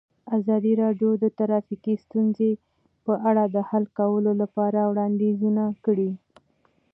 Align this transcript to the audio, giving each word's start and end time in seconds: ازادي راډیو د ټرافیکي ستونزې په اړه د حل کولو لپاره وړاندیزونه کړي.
ازادي 0.37 0.73
راډیو 0.83 1.09
د 1.23 1.25
ټرافیکي 1.37 1.93
ستونزې 2.05 2.51
په 3.05 3.13
اړه 3.29 3.43
د 3.55 3.57
حل 3.69 3.85
کولو 3.99 4.31
لپاره 4.41 4.79
وړاندیزونه 4.91 5.63
کړي. 5.85 6.11